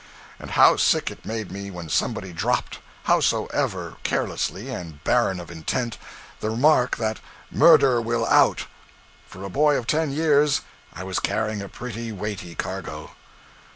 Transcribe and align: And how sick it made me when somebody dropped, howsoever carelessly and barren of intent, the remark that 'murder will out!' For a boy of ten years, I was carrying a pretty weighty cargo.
And 0.39 0.49
how 0.49 0.77
sick 0.77 1.11
it 1.11 1.27
made 1.27 1.51
me 1.51 1.69
when 1.69 1.87
somebody 1.87 2.33
dropped, 2.33 2.79
howsoever 3.03 3.97
carelessly 4.01 4.67
and 4.71 5.03
barren 5.03 5.39
of 5.39 5.51
intent, 5.51 5.99
the 6.39 6.49
remark 6.49 6.97
that 6.97 7.19
'murder 7.51 8.01
will 8.01 8.25
out!' 8.25 8.65
For 9.27 9.43
a 9.43 9.49
boy 9.51 9.75
of 9.75 9.85
ten 9.85 10.11
years, 10.11 10.61
I 10.91 11.03
was 11.03 11.19
carrying 11.19 11.61
a 11.61 11.69
pretty 11.69 12.11
weighty 12.11 12.55
cargo. 12.55 13.11